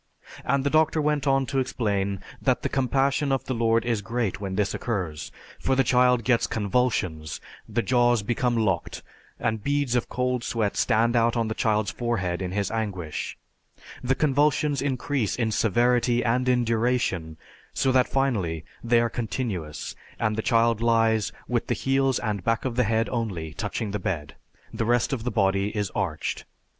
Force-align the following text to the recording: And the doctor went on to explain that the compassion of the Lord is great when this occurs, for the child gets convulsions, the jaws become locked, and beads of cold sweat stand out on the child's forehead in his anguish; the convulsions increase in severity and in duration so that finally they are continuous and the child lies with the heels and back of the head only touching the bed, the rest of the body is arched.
And 0.43 0.63
the 0.63 0.71
doctor 0.71 0.99
went 0.99 1.27
on 1.27 1.45
to 1.45 1.59
explain 1.59 2.21
that 2.41 2.63
the 2.63 2.69
compassion 2.69 3.31
of 3.31 3.43
the 3.45 3.53
Lord 3.53 3.85
is 3.85 4.01
great 4.01 4.41
when 4.41 4.55
this 4.55 4.73
occurs, 4.73 5.31
for 5.59 5.75
the 5.75 5.83
child 5.83 6.23
gets 6.23 6.47
convulsions, 6.47 7.39
the 7.69 7.83
jaws 7.83 8.23
become 8.23 8.57
locked, 8.57 9.03
and 9.39 9.63
beads 9.63 9.95
of 9.95 10.09
cold 10.09 10.43
sweat 10.43 10.75
stand 10.75 11.15
out 11.15 11.37
on 11.37 11.49
the 11.49 11.53
child's 11.53 11.91
forehead 11.91 12.41
in 12.41 12.51
his 12.51 12.71
anguish; 12.71 13.37
the 14.01 14.15
convulsions 14.15 14.81
increase 14.81 15.35
in 15.35 15.51
severity 15.51 16.23
and 16.23 16.49
in 16.49 16.63
duration 16.63 17.37
so 17.71 17.91
that 17.91 18.09
finally 18.09 18.65
they 18.83 18.99
are 18.99 19.07
continuous 19.07 19.95
and 20.19 20.35
the 20.35 20.41
child 20.41 20.81
lies 20.81 21.31
with 21.47 21.67
the 21.67 21.75
heels 21.75 22.17
and 22.17 22.43
back 22.43 22.65
of 22.65 22.75
the 22.75 22.85
head 22.85 23.07
only 23.09 23.53
touching 23.53 23.91
the 23.91 23.99
bed, 23.99 24.33
the 24.73 24.83
rest 24.83 25.13
of 25.13 25.25
the 25.25 25.31
body 25.31 25.69
is 25.77 25.91
arched. 25.93 26.45